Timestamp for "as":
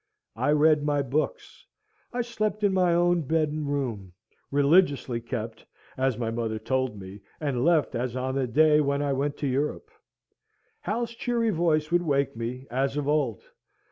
5.95-6.17, 7.93-8.15, 12.71-12.97